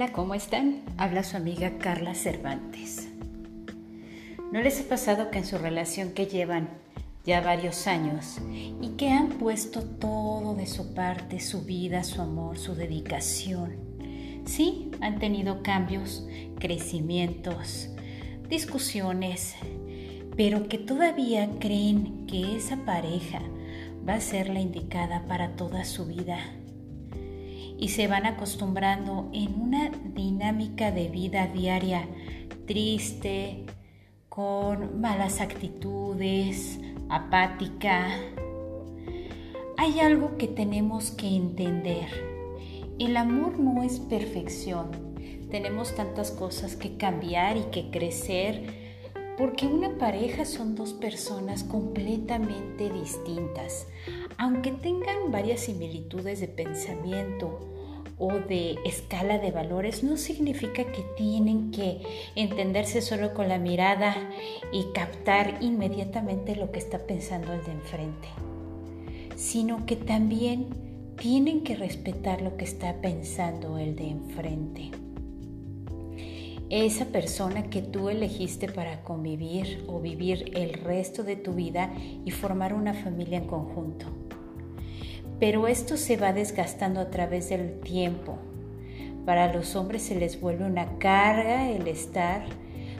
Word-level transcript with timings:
Hola, 0.00 0.12
¿cómo 0.12 0.34
están? 0.34 0.82
Habla 0.96 1.24
su 1.24 1.36
amiga 1.36 1.76
Carla 1.78 2.14
Cervantes. 2.14 3.08
¿No 4.52 4.60
les 4.60 4.80
ha 4.80 4.84
pasado 4.84 5.32
que 5.32 5.38
en 5.38 5.44
su 5.44 5.58
relación 5.58 6.12
que 6.12 6.26
llevan 6.26 6.68
ya 7.24 7.40
varios 7.40 7.88
años 7.88 8.38
y 8.48 8.90
que 8.90 9.10
han 9.10 9.30
puesto 9.30 9.82
todo 9.82 10.54
de 10.54 10.68
su 10.68 10.94
parte, 10.94 11.40
su 11.40 11.62
vida, 11.62 12.04
su 12.04 12.22
amor, 12.22 12.58
su 12.58 12.76
dedicación? 12.76 13.74
Sí, 14.44 14.88
han 15.00 15.18
tenido 15.18 15.64
cambios, 15.64 16.28
crecimientos, 16.60 17.88
discusiones, 18.48 19.56
pero 20.36 20.68
que 20.68 20.78
todavía 20.78 21.50
creen 21.58 22.24
que 22.28 22.54
esa 22.56 22.76
pareja 22.84 23.40
va 24.08 24.14
a 24.14 24.20
ser 24.20 24.48
la 24.48 24.60
indicada 24.60 25.26
para 25.26 25.56
toda 25.56 25.84
su 25.84 26.06
vida 26.06 26.38
y 27.78 27.88
se 27.88 28.08
van 28.08 28.26
acostumbrando 28.26 29.30
en 29.32 29.60
una 29.60 29.90
dinámica 30.14 30.90
de 30.90 31.08
vida 31.08 31.46
diaria 31.46 32.06
triste, 32.66 33.64
con 34.28 35.00
malas 35.00 35.40
actitudes, 35.40 36.78
apática. 37.08 38.08
Hay 39.76 40.00
algo 40.00 40.36
que 40.36 40.48
tenemos 40.48 41.10
que 41.12 41.28
entender. 41.28 42.08
El 42.98 43.16
amor 43.16 43.58
no 43.58 43.82
es 43.82 44.00
perfección. 44.00 44.90
Tenemos 45.50 45.94
tantas 45.94 46.30
cosas 46.30 46.76
que 46.76 46.96
cambiar 46.96 47.56
y 47.56 47.62
que 47.70 47.90
crecer 47.90 48.88
porque 49.38 49.66
una 49.66 49.96
pareja 49.98 50.44
son 50.44 50.74
dos 50.74 50.92
personas 50.92 51.62
completamente 51.62 52.90
distintas. 52.90 53.86
Aunque 54.38 54.70
tengan 54.70 55.32
varias 55.32 55.60
similitudes 55.60 56.38
de 56.40 56.46
pensamiento 56.46 57.58
o 58.18 58.32
de 58.32 58.76
escala 58.84 59.38
de 59.38 59.50
valores, 59.50 60.04
no 60.04 60.16
significa 60.16 60.84
que 60.84 61.04
tienen 61.16 61.72
que 61.72 62.00
entenderse 62.36 63.02
solo 63.02 63.34
con 63.34 63.48
la 63.48 63.58
mirada 63.58 64.30
y 64.72 64.92
captar 64.94 65.58
inmediatamente 65.60 66.54
lo 66.54 66.70
que 66.70 66.78
está 66.78 66.98
pensando 66.98 67.52
el 67.52 67.64
de 67.64 67.72
enfrente, 67.72 68.28
sino 69.34 69.84
que 69.86 69.96
también 69.96 70.68
tienen 71.16 71.64
que 71.64 71.74
respetar 71.74 72.40
lo 72.40 72.56
que 72.56 72.64
está 72.64 72.94
pensando 73.00 73.76
el 73.76 73.96
de 73.96 74.08
enfrente 74.08 74.90
esa 76.70 77.06
persona 77.06 77.70
que 77.70 77.80
tú 77.80 78.10
elegiste 78.10 78.70
para 78.70 79.02
convivir 79.02 79.84
o 79.88 80.00
vivir 80.00 80.52
el 80.54 80.74
resto 80.74 81.24
de 81.24 81.36
tu 81.36 81.54
vida 81.54 81.90
y 82.26 82.30
formar 82.30 82.74
una 82.74 82.92
familia 82.92 83.38
en 83.38 83.46
conjunto. 83.46 84.17
Pero 85.38 85.68
esto 85.68 85.96
se 85.96 86.16
va 86.16 86.32
desgastando 86.32 87.00
a 87.00 87.10
través 87.10 87.48
del 87.50 87.80
tiempo. 87.80 88.38
Para 89.24 89.52
los 89.52 89.76
hombres 89.76 90.02
se 90.02 90.14
les 90.14 90.40
vuelve 90.40 90.64
una 90.64 90.98
carga 90.98 91.70
el 91.70 91.86
estar 91.86 92.44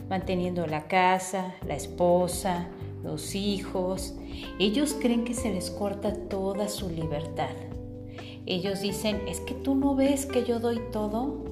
manteniendo 0.08 0.66
la 0.66 0.86
casa, 0.86 1.54
la 1.66 1.74
esposa, 1.74 2.68
los 3.02 3.34
hijos. 3.34 4.14
Ellos 4.58 4.96
creen 5.00 5.24
que 5.24 5.34
se 5.34 5.52
les 5.52 5.70
corta 5.70 6.14
toda 6.14 6.68
su 6.68 6.88
libertad. 6.88 7.54
Ellos 8.46 8.80
dicen, 8.80 9.20
es 9.28 9.40
que 9.40 9.54
tú 9.54 9.74
no 9.74 9.94
ves 9.94 10.26
que 10.26 10.44
yo 10.44 10.60
doy 10.60 10.80
todo. 10.92 11.44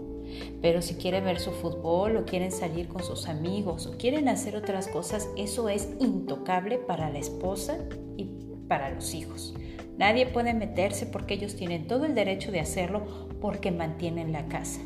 Pero 0.61 0.83
si 0.83 0.95
quieren 0.95 1.25
ver 1.25 1.39
su 1.39 1.51
fútbol 1.53 2.17
o 2.17 2.25
quieren 2.25 2.53
salir 2.53 2.89
con 2.89 3.03
sus 3.03 3.29
amigos 3.29 3.87
o 3.87 3.97
quieren 3.97 4.29
hacer 4.29 4.57
otras 4.57 4.89
cosas, 4.89 5.29
eso 5.37 5.69
es 5.69 5.89
intocable 6.01 6.79
para 6.79 7.11
la 7.11 7.19
esposa 7.19 7.79
y 8.17 8.29
para 8.69 8.91
los 8.91 9.14
hijos. 9.14 9.55
Nadie 9.98 10.27
puede 10.27 10.55
meterse 10.55 11.06
porque 11.06 11.34
ellos 11.34 11.56
tienen 11.56 11.86
todo 11.86 12.05
el 12.05 12.14
derecho 12.14 12.52
de 12.52 12.61
hacerlo 12.61 13.28
porque 13.41 13.70
mantienen 13.70 14.33
la 14.33 14.47
casa. 14.47 14.80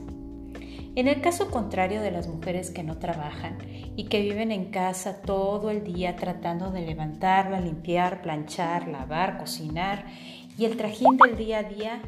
En 0.96 1.06
el 1.06 1.20
caso 1.20 1.50
contrario 1.50 2.02
de 2.02 2.10
las 2.10 2.26
mujeres 2.26 2.70
que 2.70 2.82
no 2.82 2.98
trabajan 2.98 3.58
y 3.96 4.04
que 4.04 4.20
viven 4.20 4.50
en 4.50 4.66
casa 4.66 5.22
todo 5.22 5.70
el 5.70 5.84
día 5.84 6.16
tratando 6.16 6.72
de 6.72 6.80
levantarla, 6.80 7.60
limpiar, 7.60 8.22
planchar, 8.22 8.88
lavar, 8.88 9.38
cocinar 9.38 10.06
y 10.58 10.64
el 10.64 10.76
trajín 10.76 11.16
del 11.16 11.36
día 11.36 11.58
a 11.60 11.62
día, 11.62 12.02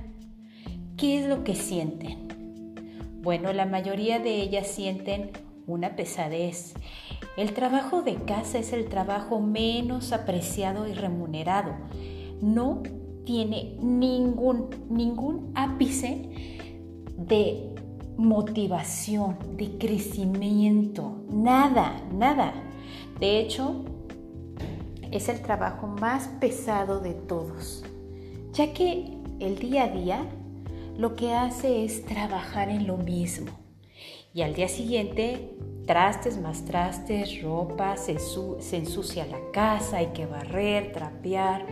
¿qué 0.96 1.20
es 1.20 1.26
lo 1.26 1.44
que 1.44 1.54
sienten? 1.54 2.28
Bueno, 3.22 3.52
la 3.52 3.66
mayoría 3.66 4.18
de 4.18 4.42
ellas 4.42 4.66
sienten 4.66 5.30
una 5.68 5.94
pesadez. 5.94 6.74
El 7.36 7.54
trabajo 7.54 8.02
de 8.02 8.16
casa 8.16 8.58
es 8.58 8.72
el 8.72 8.88
trabajo 8.88 9.40
menos 9.40 10.12
apreciado 10.12 10.88
y 10.88 10.92
remunerado. 10.92 11.72
No 12.42 12.82
tiene 13.24 13.78
ningún, 13.80 14.68
ningún 14.90 15.52
ápice 15.54 16.58
de 17.16 17.72
motivación, 18.18 19.38
de 19.56 19.78
crecimiento, 19.78 21.24
nada, 21.30 22.02
nada. 22.12 22.52
De 23.18 23.40
hecho, 23.40 23.84
es 25.10 25.28
el 25.28 25.40
trabajo 25.40 25.86
más 25.86 26.28
pesado 26.40 27.00
de 27.00 27.14
todos, 27.14 27.84
ya 28.52 28.72
que 28.72 29.18
el 29.40 29.58
día 29.58 29.84
a 29.84 29.88
día 29.88 30.26
lo 30.96 31.16
que 31.16 31.32
hace 31.32 31.84
es 31.84 32.04
trabajar 32.04 32.68
en 32.68 32.86
lo 32.86 32.96
mismo. 32.96 33.50
Y 34.34 34.42
al 34.42 34.54
día 34.54 34.68
siguiente, 34.68 35.56
trastes 35.86 36.40
más 36.40 36.64
trastes, 36.64 37.42
ropa, 37.42 37.96
se, 37.96 38.12
ensucia 38.76 39.26
la 39.26 39.50
casa, 39.52 39.98
hay 39.98 40.08
que 40.08 40.26
barrer, 40.26 40.92
trapear, 40.92 41.66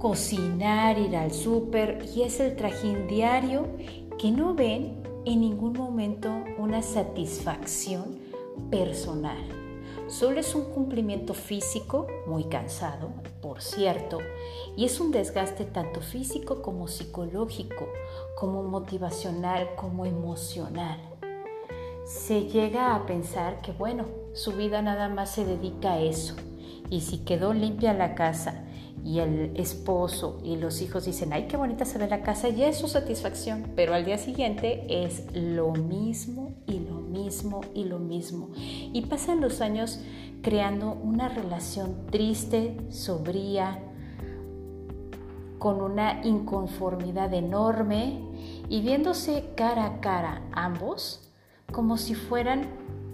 cocinar, 0.00 0.98
ir 0.98 1.14
al 1.14 1.30
súper 1.30 2.06
y 2.16 2.22
es 2.22 2.40
el 2.40 2.56
trajín 2.56 3.06
diario 3.06 3.66
que 4.18 4.30
no 4.30 4.54
ven 4.54 5.02
en 5.26 5.42
ningún 5.42 5.74
momento 5.74 6.30
una 6.58 6.82
satisfacción 6.82 8.18
personal. 8.70 9.36
Solo 10.08 10.40
es 10.40 10.54
un 10.54 10.64
cumplimiento 10.64 11.34
físico, 11.34 12.06
muy 12.26 12.44
cansado, 12.44 13.10
por 13.42 13.60
cierto, 13.60 14.18
y 14.74 14.86
es 14.86 14.98
un 15.00 15.12
desgaste 15.12 15.66
tanto 15.66 16.00
físico 16.00 16.62
como 16.62 16.88
psicológico, 16.88 17.86
como 18.36 18.62
motivacional, 18.62 19.68
como 19.76 20.06
emocional. 20.06 20.98
Se 22.04 22.46
llega 22.48 22.96
a 22.96 23.06
pensar 23.06 23.60
que, 23.60 23.70
bueno, 23.72 24.06
su 24.32 24.52
vida 24.52 24.80
nada 24.82 25.08
más 25.08 25.30
se 25.30 25.44
dedica 25.44 25.92
a 25.92 26.00
eso, 26.00 26.34
y 26.88 27.02
si 27.02 27.18
quedó 27.18 27.52
limpia 27.52 27.92
la 27.92 28.14
casa 28.14 28.64
y 29.04 29.20
el 29.20 29.52
esposo 29.56 30.38
y 30.44 30.56
los 30.56 30.82
hijos 30.82 31.04
dicen, 31.04 31.32
ay, 31.32 31.46
qué 31.48 31.56
bonita 31.56 31.84
se 31.84 31.98
ve 31.98 32.08
la 32.08 32.22
casa, 32.22 32.48
ya 32.48 32.68
es 32.68 32.78
su 32.78 32.88
satisfacción, 32.88 33.72
pero 33.74 33.94
al 33.94 34.04
día 34.04 34.18
siguiente 34.18 34.84
es 34.88 35.24
lo 35.34 35.72
mismo 35.72 36.54
y 36.66 36.80
lo 36.80 36.96
mismo 37.00 37.60
y 37.74 37.84
lo 37.84 37.98
mismo. 37.98 38.50
Y 38.56 39.02
pasan 39.02 39.40
los 39.40 39.60
años 39.60 40.00
creando 40.42 40.92
una 40.92 41.28
relación 41.28 42.06
triste, 42.10 42.76
sobría, 42.90 43.78
con 45.58 45.82
una 45.82 46.24
inconformidad 46.24 47.32
enorme 47.34 48.18
y 48.70 48.80
viéndose 48.80 49.50
cara 49.56 49.84
a 49.84 50.00
cara 50.00 50.42
ambos 50.52 51.30
como 51.70 51.98
si 51.98 52.14
fueran 52.14 52.66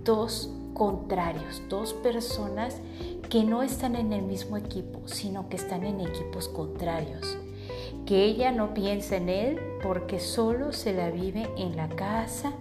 dos 0.05 0.51
contrarios, 0.77 1.63
dos 1.71 1.95
personas 1.95 2.77
que 3.31 3.43
no 3.45 3.63
están 3.63 3.97
en 3.97 4.13
el 4.13 4.23
mismo 4.23 4.59
equipo, 4.59 5.01
sino 5.07 5.49
que 5.49 5.57
están 5.57 5.85
en 5.85 6.03
equipos 6.03 6.49
contrarios. 6.49 7.39
Que 8.05 8.25
ella 8.25 8.53
no 8.53 8.75
piensa 8.75 9.17
en 9.17 9.31
él 9.31 9.59
porque 9.83 10.21
solo 10.21 10.73
se 10.73 10.93
la 10.93 11.11
vive 11.11 11.49
en 11.57 11.77
la 11.77 11.89
casa 11.89 12.53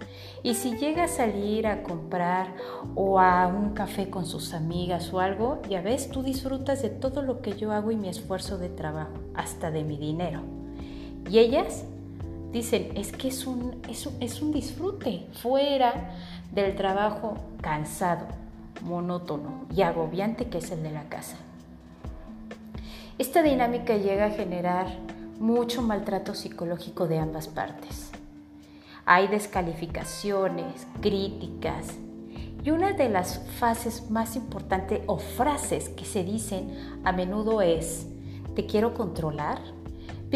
y 0.42 0.54
si 0.54 0.76
llega 0.78 1.04
a 1.04 1.08
salir 1.08 1.66
a 1.66 1.82
comprar 1.82 2.54
o 2.94 3.20
a 3.20 3.46
un 3.48 3.74
café 3.74 4.08
con 4.08 4.24
sus 4.24 4.54
amigas 4.54 5.12
o 5.12 5.20
algo, 5.20 5.60
ya 5.68 5.82
ves, 5.82 6.10
tú 6.10 6.22
disfrutas 6.22 6.80
de 6.82 6.88
todo 6.88 7.20
lo 7.20 7.42
que 7.42 7.52
yo 7.52 7.70
hago 7.70 7.90
y 7.90 7.96
mi 7.96 8.08
esfuerzo 8.08 8.56
de 8.56 8.70
trabajo, 8.70 9.12
hasta 9.34 9.70
de 9.70 9.84
mi 9.84 9.98
dinero. 9.98 10.40
Y 11.30 11.38
ellas 11.38 11.84
dicen, 12.52 12.92
es 12.96 13.12
que 13.12 13.28
es 13.28 13.46
un, 13.46 13.80
es 13.88 14.08
es 14.20 14.42
un 14.42 14.52
disfrute 14.52 15.26
fuera 15.40 16.10
del 16.52 16.74
trabajo 16.74 17.36
cansado, 17.60 18.26
monótono 18.82 19.66
y 19.74 19.82
agobiante 19.82 20.48
que 20.48 20.58
es 20.58 20.70
el 20.70 20.82
de 20.82 20.90
la 20.90 21.08
casa. 21.08 21.36
Esta 23.18 23.42
dinámica 23.42 23.96
llega 23.96 24.26
a 24.26 24.30
generar 24.30 24.86
mucho 25.40 25.82
maltrato 25.82 26.34
psicológico 26.34 27.06
de 27.06 27.18
ambas 27.18 27.48
partes. 27.48 28.10
Hay 29.04 29.28
descalificaciones, 29.28 30.86
críticas 31.00 31.94
y 32.62 32.70
una 32.70 32.92
de 32.92 33.08
las 33.08 33.38
fases 33.58 34.10
más 34.10 34.34
importantes 34.34 35.00
o 35.06 35.18
frases 35.18 35.88
que 35.90 36.04
se 36.04 36.24
dicen 36.24 37.00
a 37.04 37.12
menudo 37.12 37.62
es, 37.62 38.06
te 38.54 38.66
quiero 38.66 38.92
controlar, 38.92 39.60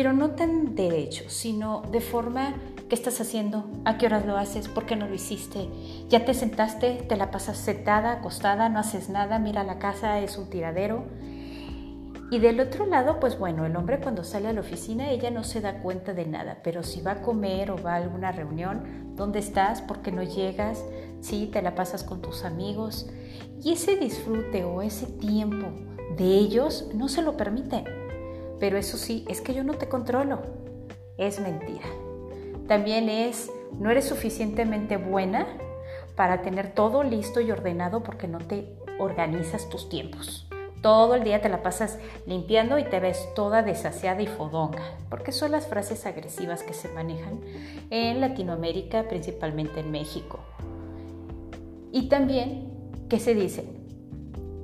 pero 0.00 0.14
no 0.14 0.31
tan 0.31 0.75
derecho, 0.75 1.25
sino 1.29 1.82
de 1.93 2.00
forma 2.00 2.55
¿Qué 2.88 2.94
estás 2.94 3.20
haciendo? 3.20 3.67
¿A 3.85 3.99
qué 3.99 4.06
horas 4.06 4.25
lo 4.25 4.38
haces? 4.38 4.67
¿Por 4.67 4.87
qué 4.87 4.97
no 4.97 5.06
lo 5.06 5.14
hiciste? 5.14 5.69
¿Ya 6.08 6.25
te 6.25 6.32
sentaste? 6.32 7.05
¿Te 7.06 7.17
la 7.17 7.31
pasas 7.31 7.58
sentada, 7.58 8.12
acostada? 8.12 8.70
¿No 8.70 8.79
haces 8.81 9.11
nada? 9.11 9.38
Mira 9.38 9.62
la 9.62 9.79
casa, 9.79 10.19
es 10.20 10.38
un 10.38 10.49
tiradero. 10.49 11.05
Y 12.31 12.38
del 12.38 12.58
otro 12.61 12.87
lado, 12.87 13.20
pues 13.20 13.38
bueno, 13.38 13.67
el 13.67 13.76
hombre 13.76 14.00
cuando 14.00 14.25
sale 14.25 14.49
a 14.49 14.55
la 14.55 14.62
oficina, 14.62 15.11
ella 15.11 15.31
no 15.31 15.44
se 15.44 15.61
da 15.61 15.82
cuenta 15.82 16.14
de 16.14 16.25
nada, 16.25 16.61
pero 16.64 16.82
si 16.82 17.02
va 17.02 17.12
a 17.12 17.23
comer 17.23 17.70
o 17.70 17.81
va 17.81 17.93
a 17.93 17.97
alguna 17.97 18.32
reunión, 18.32 19.14
¿dónde 19.14 19.38
estás? 19.38 19.82
¿Por 19.82 20.00
qué 20.00 20.12
no 20.12 20.23
llegas? 20.23 20.82
Sí, 21.20 21.50
te 21.52 21.61
la 21.61 21.75
pasas 21.75 22.02
con 22.02 22.23
tus 22.23 22.44
amigos. 22.47 23.11
Y 23.62 23.75
ese 23.75 23.97
disfrute 23.97 24.64
o 24.64 24.81
ese 24.81 25.06
tiempo 25.06 25.69
de 26.17 26.25
ellos 26.25 26.88
no 26.94 27.08
se 27.08 27.20
lo 27.20 27.37
permite. 27.37 28.00
Pero 28.61 28.77
eso 28.77 28.99
sí, 28.99 29.25
es 29.29 29.41
que 29.41 29.55
yo 29.55 29.65
no 29.65 29.75
te 29.75 29.89
controlo. 29.89 30.43
Es 31.17 31.41
mentira. 31.41 31.87
También 32.69 33.09
es, 33.09 33.51
no 33.79 33.91
eres 33.91 34.05
suficientemente 34.05 34.97
buena 34.99 35.49
para 36.15 36.43
tener 36.43 36.73
todo 36.73 37.03
listo 37.03 37.41
y 37.41 37.51
ordenado 37.51 38.03
porque 38.03 38.29
no 38.29 38.39
te 38.39 38.77
organizas 38.99 39.69
tus 39.69 39.89
tiempos. 39.89 40.47
Todo 40.83 41.15
el 41.15 41.25
día 41.25 41.43
te 41.43 41.49
la 41.49 41.62
pasas 41.62 41.99
limpiando 42.27 42.79
y 42.79 42.85
te 42.85 43.01
ves 43.01 43.29
toda 43.35 43.62
desasiada 43.62 44.23
y 44.23 44.27
fodonga, 44.27 44.83
porque 45.11 45.33
son 45.33 45.53
las 45.53 45.67
frases 45.67 46.07
agresivas 46.07 46.62
que 46.62 46.73
se 46.73 46.89
manejan 46.89 47.41
en 47.91 48.21
Latinoamérica, 48.21 49.09
principalmente 49.09 49.81
en 49.81 49.91
México. 49.91 50.41
Y 51.93 52.09
también, 52.09 52.71
¿qué 53.09 53.19
se 53.19 53.35
dice? 53.35 53.80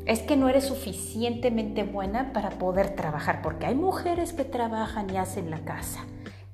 Es 0.06 0.20
que 0.20 0.36
no 0.36 0.48
eres 0.48 0.64
suficientemente 0.64 1.82
buena 1.82 2.32
para 2.32 2.50
poder 2.50 2.94
trabajar, 2.94 3.42
porque 3.42 3.66
hay 3.66 3.74
mujeres 3.74 4.32
que 4.32 4.44
trabajan 4.44 5.10
y 5.12 5.16
hacen 5.16 5.50
la 5.50 5.58
casa. 5.64 6.04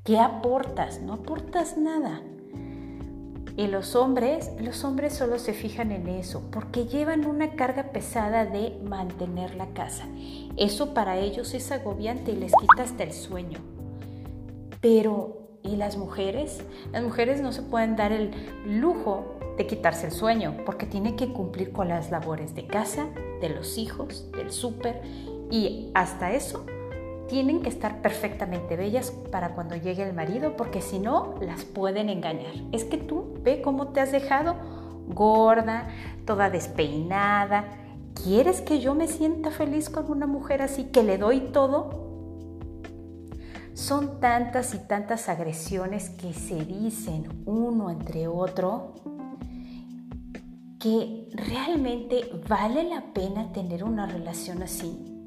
¿Qué 0.05 0.19
aportas? 0.19 1.03
No 1.03 1.13
aportas 1.13 1.77
nada. 1.77 2.23
Y 3.55 3.67
los 3.67 3.95
hombres, 3.95 4.51
los 4.59 4.83
hombres 4.85 5.13
solo 5.13 5.39
se 5.39 5.53
fijan 5.53 5.93
en 5.93 6.09
eso, 6.09 6.49
porque 6.51 6.87
llevan 6.87 7.27
una 7.27 7.55
carga 7.55 7.93
pesada 7.93 8.47
de 8.47 8.81
mantener 8.83 9.55
la 9.55 9.67
casa. 9.75 10.07
Eso 10.57 10.95
para 10.95 11.19
ellos 11.19 11.53
es 11.53 11.71
agobiante 11.71 12.33
y 12.33 12.37
les 12.37 12.53
quita 12.59 12.85
hasta 12.85 13.03
el 13.03 13.13
sueño. 13.13 13.59
Pero, 14.81 15.42
¿y 15.62 15.76
las 15.76 15.97
mujeres? 15.97 16.62
Las 16.93 17.03
mujeres 17.03 17.41
no 17.41 17.53
se 17.53 17.62
pueden 17.62 17.97
dar 17.97 18.12
el 18.12 18.32
lujo 18.67 19.37
de 19.56 19.67
quitarse 19.67 20.06
el 20.06 20.12
sueño, 20.12 20.56
porque 20.64 20.87
tienen 20.87 21.17
que 21.17 21.32
cumplir 21.32 21.73
con 21.73 21.88
las 21.88 22.11
labores 22.11 22.55
de 22.55 22.67
casa, 22.67 23.06
de 23.41 23.50
los 23.50 23.79
hijos, 23.79 24.31
del 24.32 24.50
súper, 24.50 25.03
y 25.50 25.91
hasta 25.94 26.32
eso 26.32 26.64
tienen 27.29 27.62
que 27.62 27.69
estar 27.69 28.03
perfectamente 28.03 28.76
bellas 28.76 29.11
para 29.31 29.55
cuando 29.55 29.76
llegue 29.76 30.03
el 30.03 30.12
marido, 30.12 30.56
porque 30.56 30.81
si 30.81 30.99
no, 30.99 31.35
las 31.41 31.65
pueden 31.65 32.08
engañar. 32.08 32.53
Es 32.73 32.85
que 32.85 32.99
tú 32.99 33.38
ve 33.43 33.62
cómo 33.62 33.88
te 33.88 34.00
has 34.00 34.12
dejado 34.12 34.56
gorda, 35.08 35.88
toda 36.26 36.50
despeinada. 36.50 37.65
¿Quieres 38.23 38.61
que 38.61 38.81
yo 38.81 38.94
me 38.94 39.08
sienta 39.08 39.50
feliz 39.50 39.88
con 39.88 40.11
una 40.11 40.26
mujer 40.26 40.62
así 40.62 40.85
que 40.85 41.03
le 41.03 41.19
doy 41.19 41.41
todo? 41.41 42.02
Son 43.82 44.20
tantas 44.20 44.75
y 44.75 44.79
tantas 44.79 45.29
agresiones 45.29 46.08
que 46.08 46.32
se 46.32 46.64
dicen 46.64 47.43
uno 47.46 47.90
entre 47.90 48.29
otro 48.29 48.94
que 50.79 51.29
realmente 51.32 52.31
vale 52.49 52.84
la 52.84 53.12
pena 53.12 53.52
tener 53.52 53.82
una 53.82 54.06
relación 54.06 54.62
así. 54.62 55.25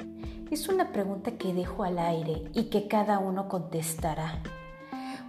Es 0.50 0.70
una 0.70 0.94
pregunta 0.94 1.32
que 1.32 1.54
dejo 1.54 1.84
al 1.84 2.00
aire 2.00 2.46
y 2.54 2.70
que 2.70 2.88
cada 2.88 3.20
uno 3.20 3.50
contestará. 3.50 4.42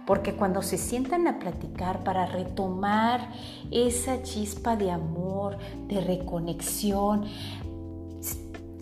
Porque 0.05 0.33
cuando 0.33 0.61
se 0.61 0.77
sientan 0.77 1.27
a 1.27 1.37
platicar 1.37 2.05
para 2.05 2.27
retomar 2.27 3.29
esa 3.71 4.23
chispa 4.23 4.77
de 4.77 4.89
amor, 4.89 5.57
de 5.89 5.99
reconexión, 5.99 7.25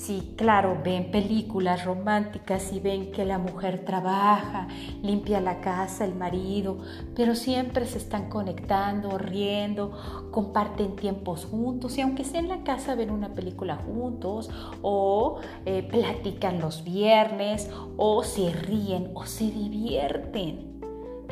Sí, 0.06 0.36
claro, 0.38 0.78
ven 0.84 1.10
películas 1.10 1.84
románticas 1.84 2.72
y 2.72 2.80
ven 2.80 3.12
que 3.12 3.26
la 3.26 3.40
mujer 3.40 3.86
trabaja, 3.86 4.68
limpia 5.02 5.42
la 5.42 5.62
casa, 5.62 6.06
el 6.06 6.14
marido, 6.14 6.78
pero 7.16 7.34
siempre 7.34 7.88
se 7.88 7.98
están 7.98 8.30
conectando, 8.30 9.18
riendo, 9.18 10.30
comparten 10.30 10.96
tiempos 10.96 11.46
juntos 11.46 11.98
y 11.98 12.02
aunque 12.02 12.24
sea 12.24 12.40
en 12.40 12.50
la 12.50 12.64
casa 12.64 12.94
ven 12.94 13.10
una 13.10 13.34
película 13.34 13.78
juntos 13.78 14.52
o 14.84 15.40
eh, 15.66 15.82
platican 15.82 16.60
los 16.60 16.84
viernes 16.84 17.72
o 17.98 18.22
se 18.22 18.52
ríen 18.52 19.10
o 19.16 19.26
se 19.26 19.46
divierten. 19.46 20.82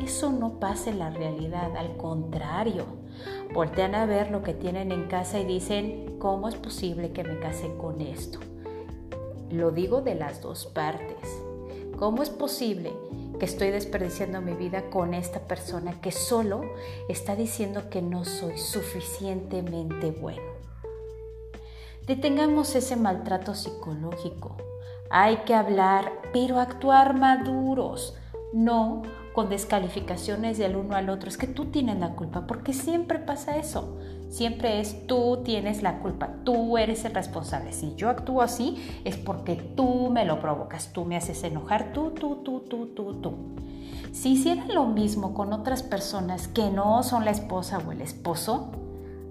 Eso 0.02 0.32
no 0.32 0.58
pasa 0.58 0.90
en 0.90 0.98
la 0.98 1.10
realidad, 1.10 1.76
al 1.76 1.96
contrario. 1.96 2.86
Voltean 3.54 3.94
a 3.94 4.04
ver 4.04 4.32
lo 4.32 4.42
que 4.42 4.52
tienen 4.52 4.90
en 4.90 5.04
casa 5.04 5.38
y 5.38 5.44
dicen, 5.44 6.16
¿cómo 6.18 6.48
es 6.48 6.56
posible 6.56 7.12
que 7.12 7.22
me 7.22 7.38
case 7.38 7.72
con 7.76 8.00
esto? 8.00 8.40
Lo 9.54 9.70
digo 9.70 10.00
de 10.00 10.16
las 10.16 10.42
dos 10.42 10.66
partes. 10.66 11.40
¿Cómo 11.96 12.24
es 12.24 12.30
posible 12.30 12.92
que 13.38 13.44
estoy 13.44 13.70
desperdiciando 13.70 14.40
mi 14.40 14.54
vida 14.54 14.90
con 14.90 15.14
esta 15.14 15.38
persona 15.46 16.00
que 16.00 16.10
solo 16.10 16.62
está 17.08 17.36
diciendo 17.36 17.88
que 17.88 18.02
no 18.02 18.24
soy 18.24 18.58
suficientemente 18.58 20.10
bueno? 20.10 20.42
Detengamos 22.04 22.74
ese 22.74 22.96
maltrato 22.96 23.54
psicológico. 23.54 24.56
Hay 25.08 25.36
que 25.46 25.54
hablar, 25.54 26.10
pero 26.32 26.58
actuar 26.58 27.16
maduros, 27.16 28.16
no 28.52 29.02
con 29.34 29.50
descalificaciones 29.50 30.58
del 30.58 30.74
uno 30.74 30.96
al 30.96 31.10
otro. 31.10 31.28
Es 31.28 31.38
que 31.38 31.46
tú 31.46 31.66
tienes 31.66 32.00
la 32.00 32.16
culpa, 32.16 32.48
porque 32.48 32.72
siempre 32.72 33.20
pasa 33.20 33.56
eso. 33.56 33.98
Siempre 34.34 34.80
es 34.80 35.06
tú 35.06 35.42
tienes 35.44 35.80
la 35.84 36.00
culpa, 36.00 36.28
tú 36.42 36.76
eres 36.76 37.04
el 37.04 37.14
responsable. 37.14 37.72
Si 37.72 37.94
yo 37.94 38.10
actúo 38.10 38.42
así 38.42 39.00
es 39.04 39.16
porque 39.16 39.54
tú 39.54 40.10
me 40.10 40.24
lo 40.24 40.40
provocas, 40.40 40.92
tú 40.92 41.04
me 41.04 41.16
haces 41.16 41.44
enojar, 41.44 41.92
tú, 41.92 42.10
tú, 42.10 42.42
tú, 42.42 42.58
tú, 42.68 42.86
tú, 42.86 43.14
tú. 43.20 43.34
Si 44.10 44.32
hicieran 44.32 44.74
lo 44.74 44.86
mismo 44.86 45.34
con 45.34 45.52
otras 45.52 45.84
personas 45.84 46.48
que 46.48 46.68
no 46.68 47.04
son 47.04 47.24
la 47.24 47.30
esposa 47.30 47.78
o 47.86 47.92
el 47.92 48.00
esposo, 48.00 48.72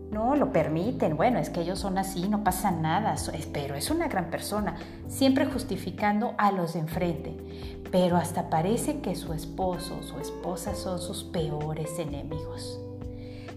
no 0.10 0.38
lo 0.38 0.54
permiten. 0.54 1.18
Bueno, 1.18 1.38
es 1.38 1.50
que 1.50 1.60
ellos 1.60 1.80
son 1.80 1.98
así, 1.98 2.30
no 2.30 2.46
pasa 2.46 2.72
nada, 2.72 3.16
pero 3.52 3.76
es 3.76 3.92
una 3.92 4.08
gran 4.08 4.30
persona, 4.30 4.78
siempre 5.10 5.48
justificando 5.48 6.34
a 6.38 6.54
los 6.54 6.76
de 6.76 6.80
enfrente. 6.80 7.84
Pero 7.92 8.16
hasta 8.16 8.50
parece 8.50 9.02
que 9.02 9.18
su 9.18 9.34
esposo 9.34 9.98
o 10.00 10.04
su 10.04 10.18
esposa 10.20 10.74
son 10.76 11.02
sus 11.02 11.26
peores 11.26 12.00
enemigos. 12.00 12.80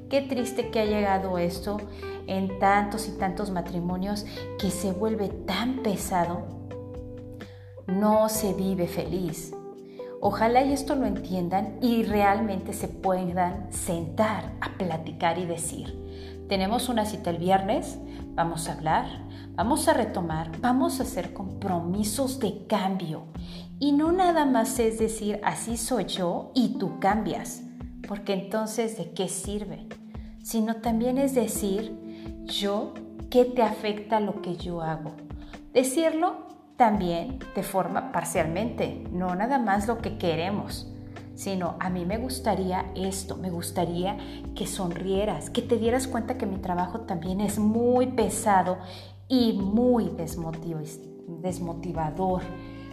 Qué 0.09 0.23
triste 0.23 0.71
que 0.71 0.81
ha 0.81 0.85
llegado 0.85 1.37
esto 1.37 1.79
en 2.29 2.61
tantos 2.61 3.09
y 3.09 3.19
tantos 3.19 3.51
matrimonios 3.51 4.25
que 4.59 4.71
se 4.71 4.93
vuelve 4.93 5.29
tan 5.29 5.83
pesado. 5.83 6.47
No 7.89 8.29
se 8.29 8.55
vive 8.55 8.87
feliz. 8.87 9.53
Ojalá 10.21 10.65
y 10.65 10.73
esto 10.73 10.95
lo 10.95 11.07
entiendan 11.07 11.79
y 11.83 12.05
realmente 12.05 12.73
se 12.73 12.89
puedan 12.89 13.73
sentar 13.73 14.53
a 14.61 14.79
platicar 14.79 15.39
y 15.39 15.47
decir, 15.47 16.47
tenemos 16.49 16.89
una 16.89 17.05
cita 17.05 17.31
el 17.31 17.39
viernes, 17.39 17.99
vamos 18.35 18.69
a 18.69 18.75
hablar, 18.75 19.07
vamos 19.55 19.89
a 19.89 19.93
retomar, 19.93 20.51
vamos 20.61 21.01
a 21.01 21.03
hacer 21.03 21.33
compromisos 21.33 22.39
de 22.39 22.65
cambio. 22.67 23.25
Y 23.79 23.93
no 23.93 24.11
nada 24.13 24.47
más 24.47 24.79
es 24.79 24.99
decir, 24.99 25.41
así 25.45 25.77
soy 25.77 26.07
yo 26.07 26.53
y 26.55 26.79
tú 26.79 26.99
cambias, 26.99 27.63
porque 28.09 28.33
entonces 28.33 28.97
¿de 28.97 29.13
qué 29.13 29.29
sirve? 29.29 29.87
Sino 30.47 30.77
también 30.77 31.19
es 31.19 31.35
decir, 31.35 31.93
yo, 32.45 32.95
¿qué 33.31 33.45
te 33.45 33.63
afecta 33.63 34.21
lo 34.21 34.43
que 34.43 34.57
yo 34.57 34.81
hago? 34.81 35.11
Decirlo 35.73 36.37
también 36.77 37.41
de 37.57 37.65
forma 37.65 38.13
parcialmente, 38.13 39.03
no 39.11 39.35
nada 39.35 39.59
más 39.59 39.89
lo 39.89 39.99
que 39.99 40.19
queremos 40.19 40.93
sino 41.35 41.75
a 41.81 41.91
mí 41.91 42.07
me 42.07 42.17
gustaría 42.17 42.87
esto, 42.95 43.37
me 43.37 43.51
gustaría 43.51 44.17
que 44.55 44.67
sonrieras, 44.67 45.51
que 45.51 45.61
te 45.61 45.77
dieras 45.77 46.09
cuenta 46.09 46.39
que 46.39 46.47
mi 46.47 46.57
trabajo 46.57 47.01
también 47.01 47.43
es 47.43 47.59
muy 47.59 48.07
pesado 48.07 48.79
y 49.29 49.53
muy 49.53 50.13
desmotivador. 51.43 52.41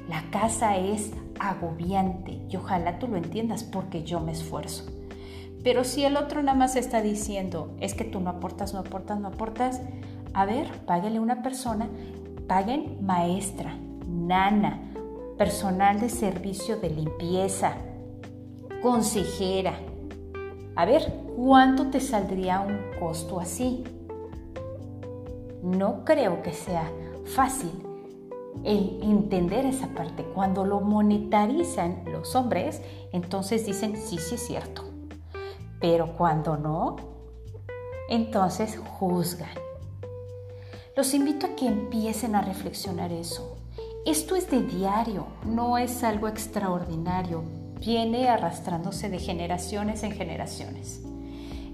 La 0.10 0.30
casa 0.30 0.76
es 0.76 1.12
agobiante 1.40 2.42
y 2.50 2.58
ojalá 2.58 3.00
tú 3.00 3.08
lo 3.08 3.16
entiendas 3.16 3.64
porque 3.64 4.04
yo 4.04 4.20
me 4.20 4.34
esfuerzo. 4.34 5.03
Pero 5.64 5.86
si 5.86 6.04
el 6.04 6.18
otro 6.18 6.44
nada 6.44 6.58
más 6.58 6.76
está 6.76 7.02
diciendo, 7.02 7.72
es 7.80 7.94
que 7.94 8.04
tú 8.04 8.20
no 8.20 8.30
aportas, 8.30 8.74
no 8.74 8.80
aportas, 8.80 9.20
no 9.20 9.30
aportas, 9.30 9.82
a 10.34 10.46
ver, 10.46 10.70
páguele 10.86 11.20
una 11.20 11.42
persona, 11.42 11.88
paguen 12.48 12.98
maestra, 13.02 13.78
nana, 14.08 14.94
personal 15.38 16.00
de 16.00 16.10
servicio 16.10 16.78
de 16.78 16.90
limpieza, 16.90 17.76
consejera. 18.82 19.76
A 20.76 20.86
ver, 20.86 21.14
¿cuánto 21.38 21.88
te 21.88 22.02
saldría 22.02 22.60
un 22.60 23.00
costo 23.00 23.40
así? 23.40 23.84
No 25.62 26.04
creo 26.04 26.42
que 26.42 26.52
sea 26.52 26.92
fácil 27.24 27.72
el 28.66 29.00
entender 29.02 29.66
esa 29.66 29.88
parte. 29.88 30.24
Cuando 30.24 30.66
lo 30.66 30.82
monetarizan 30.82 32.04
los 32.12 32.36
hombres, 32.36 32.82
entonces 33.14 33.66
dicen, 33.66 33.96
sí, 33.96 34.18
sí 34.18 34.36
es 34.36 34.46
cierto. 34.46 34.93
Pero 35.84 36.16
cuando 36.16 36.56
no, 36.56 36.96
entonces 38.08 38.80
juzgan. 38.80 39.50
Los 40.96 41.14
invito 41.14 41.46
a 41.46 41.56
que 41.58 41.68
empiecen 41.68 42.36
a 42.36 42.42
reflexionar 42.42 43.12
eso 43.12 43.58
Esto 44.06 44.38
es 44.38 44.50
de 44.50 44.62
diario, 44.62 45.28
no 45.46 45.78
es 45.78 46.06
algo 46.06 46.30
extraordinario, 46.30 47.44
viene 47.82 48.30
arrastrándose 48.30 49.10
de 49.10 49.20
generaciones 49.20 50.04
en 50.04 50.14
generaciones. 50.14 51.02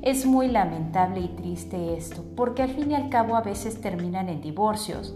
Es 0.01 0.25
muy 0.25 0.47
lamentable 0.47 1.19
y 1.19 1.27
triste 1.27 1.95
esto, 1.95 2.23
porque 2.35 2.63
al 2.63 2.71
fin 2.71 2.89
y 2.89 2.95
al 2.95 3.09
cabo 3.09 3.35
a 3.35 3.41
veces 3.41 3.79
terminan 3.79 4.27
en 4.27 4.41
divorcios, 4.41 5.13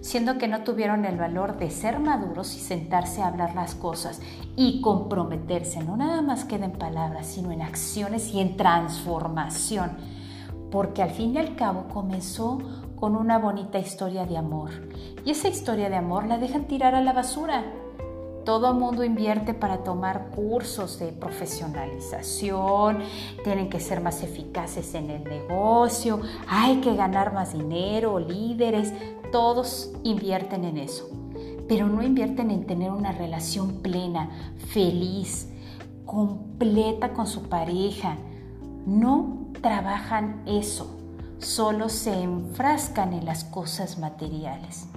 siendo 0.00 0.38
que 0.38 0.48
no 0.48 0.62
tuvieron 0.62 1.04
el 1.04 1.16
valor 1.16 1.58
de 1.58 1.70
ser 1.70 1.98
maduros 1.98 2.54
y 2.56 2.60
sentarse 2.60 3.22
a 3.22 3.28
hablar 3.28 3.54
las 3.54 3.74
cosas 3.74 4.20
y 4.56 4.80
comprometerse, 4.80 5.82
no 5.82 5.96
nada 5.96 6.22
más 6.22 6.44
queda 6.44 6.66
en 6.66 6.72
palabras, 6.72 7.26
sino 7.26 7.52
en 7.52 7.62
acciones 7.62 8.32
y 8.32 8.40
en 8.40 8.56
transformación, 8.56 9.92
porque 10.70 11.02
al 11.02 11.10
fin 11.10 11.34
y 11.34 11.38
al 11.38 11.56
cabo 11.56 11.86
comenzó 11.92 12.58
con 12.96 13.16
una 13.16 13.38
bonita 13.38 13.78
historia 13.78 14.26
de 14.26 14.36
amor. 14.36 14.70
Y 15.24 15.30
esa 15.30 15.48
historia 15.48 15.88
de 15.88 15.96
amor 15.96 16.26
la 16.26 16.38
dejan 16.38 16.64
tirar 16.64 16.94
a 16.94 17.00
la 17.00 17.12
basura. 17.12 17.64
Todo 18.44 18.72
mundo 18.72 19.04
invierte 19.04 19.52
para 19.52 19.84
tomar 19.84 20.30
cursos 20.34 20.98
de 20.98 21.08
profesionalización, 21.12 22.98
tienen 23.44 23.68
que 23.68 23.80
ser 23.80 24.00
más 24.00 24.22
eficaces 24.22 24.94
en 24.94 25.10
el 25.10 25.24
negocio, 25.24 26.20
hay 26.48 26.80
que 26.80 26.96
ganar 26.96 27.34
más 27.34 27.52
dinero, 27.52 28.18
líderes, 28.18 28.94
todos 29.30 29.90
invierten 30.02 30.64
en 30.64 30.78
eso, 30.78 31.08
pero 31.68 31.86
no 31.86 32.02
invierten 32.02 32.50
en 32.50 32.66
tener 32.66 32.90
una 32.90 33.12
relación 33.12 33.82
plena, 33.82 34.30
feliz, 34.68 35.48
completa 36.04 37.12
con 37.12 37.26
su 37.26 37.48
pareja. 37.48 38.16
No 38.86 39.46
trabajan 39.60 40.42
eso, 40.46 40.98
solo 41.38 41.88
se 41.88 42.22
enfrascan 42.22 43.12
en 43.12 43.24
las 43.24 43.44
cosas 43.44 43.98
materiales. 43.98 44.88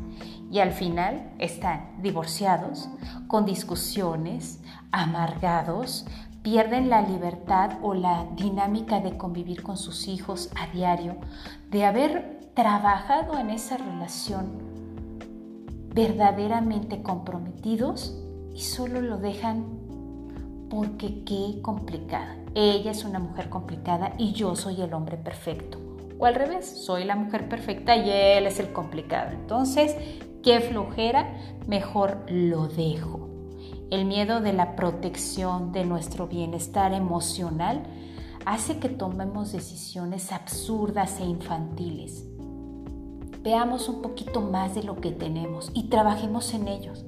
Y 0.51 0.59
al 0.59 0.71
final 0.71 1.31
están 1.39 2.01
divorciados, 2.01 2.89
con 3.27 3.45
discusiones, 3.45 4.59
amargados, 4.91 6.05
pierden 6.43 6.89
la 6.89 7.01
libertad 7.01 7.77
o 7.81 7.93
la 7.93 8.27
dinámica 8.35 8.99
de 8.99 9.17
convivir 9.17 9.63
con 9.63 9.77
sus 9.77 10.07
hijos 10.07 10.49
a 10.59 10.67
diario, 10.67 11.15
de 11.71 11.85
haber 11.85 12.32
trabajado 12.53 13.39
en 13.39 13.50
esa 13.50 13.77
relación 13.77 14.74
verdaderamente 15.93 17.01
comprometidos 17.01 18.19
y 18.53 18.62
solo 18.62 19.01
lo 19.01 19.17
dejan 19.17 19.65
porque 20.69 21.24
qué 21.24 21.62
complicada. 21.62 22.38
Ella 22.55 22.91
es 22.91 23.05
una 23.05 23.19
mujer 23.19 23.50
complicada 23.50 24.13
y 24.17 24.33
yo 24.33 24.55
soy 24.55 24.81
el 24.81 24.93
hombre 24.93 25.17
perfecto. 25.17 25.79
O 26.19 26.25
al 26.25 26.36
revés, 26.36 26.83
soy 26.86 27.05
la 27.05 27.15
mujer 27.15 27.50
perfecta 27.50 27.95
y 27.95 28.10
él 28.10 28.45
es 28.45 28.60
el 28.60 28.72
complicado. 28.72 29.31
Entonces, 29.31 29.95
qué 30.43 30.60
flojera, 30.60 31.36
mejor 31.67 32.24
lo 32.29 32.67
dejo. 32.67 33.29
El 33.89 34.05
miedo 34.05 34.41
de 34.41 34.53
la 34.53 34.75
protección 34.75 35.72
de 35.72 35.86
nuestro 35.86 36.27
bienestar 36.27 36.93
emocional 36.93 37.83
hace 38.45 38.79
que 38.79 38.89
tomemos 38.89 39.51
decisiones 39.51 40.31
absurdas 40.31 41.19
e 41.19 41.25
infantiles 41.25 42.25
veamos 43.43 43.89
un 43.89 44.01
poquito 44.01 44.41
más 44.41 44.73
de 44.73 44.83
lo 44.83 44.95
que 44.95 45.12
tenemos 45.12 45.69
y 45.73 45.89
trabajemos 45.89 46.53
en 46.53 46.67
ellos. 46.67 47.05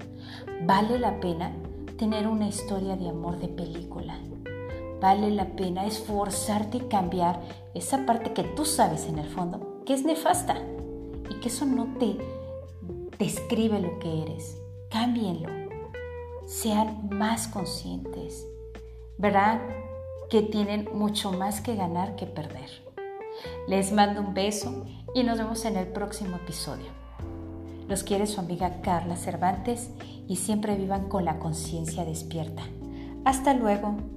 Vale 0.64 1.00
la 1.00 1.20
pena 1.20 1.54
tener 1.98 2.28
una 2.28 2.48
historia 2.48 2.96
de 2.96 3.10
amor 3.10 3.40
de 3.40 3.48
película. 3.48 4.20
Vale 5.02 5.32
la 5.32 5.46
pena 5.56 5.86
esforzarte 5.86 6.78
y 6.78 6.82
cambiar 6.82 7.42
esa 7.74 8.06
parte 8.06 8.34
que 8.34 8.44
tú 8.44 8.66
sabes 8.66 9.08
en 9.08 9.20
el 9.20 9.30
fondo 9.30 9.84
que 9.86 9.94
es 9.94 10.04
nefasta 10.04 10.58
y 11.30 11.36
que 11.36 11.48
eso 11.48 11.66
no 11.66 11.88
te 12.00 12.18
describe 13.20 13.80
lo 13.80 14.00
que 14.00 14.24
eres. 14.24 14.58
Cámbienlo. 14.90 15.50
Sean 16.46 17.10
más 17.10 17.48
conscientes. 17.48 18.46
Verán 19.18 19.62
que 20.30 20.42
tienen 20.42 20.90
mucho 20.94 21.32
más 21.32 21.62
que 21.62 21.76
ganar 21.76 22.16
que 22.16 22.26
perder. 22.26 22.85
Les 23.68 23.92
mando 23.92 24.22
un 24.22 24.34
beso 24.34 24.86
y 25.14 25.24
nos 25.24 25.38
vemos 25.38 25.66
en 25.66 25.78
el 25.78 25.88
próximo 25.88 26.38
episodio. 26.38 26.88
Los 27.88 28.04
quiere 28.04 28.26
su 28.28 28.40
amiga 28.40 28.82
Carla 28.82 29.16
Cervantes 29.16 29.92
y 30.28 30.38
siempre 30.38 30.76
vivan 30.76 31.08
con 31.08 31.26
la 31.26 31.40
conciencia 31.40 32.04
despierta. 32.04 32.64
Hasta 33.26 33.54
luego. 33.54 34.15